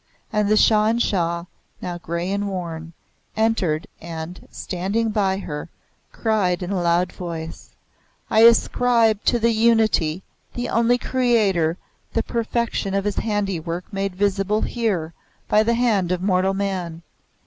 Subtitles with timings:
[0.33, 1.45] And the Shah in Shah,
[1.79, 2.93] now grey and worn,
[3.37, 5.69] entered and, standing by her,
[6.11, 7.75] cried in a loud voice,
[8.27, 10.23] "I ascribe to the Unity,
[10.55, 11.77] the only Creator,
[12.13, 15.13] the perfection of his handiwork made visible here
[15.47, 17.03] by the hand of mortal man.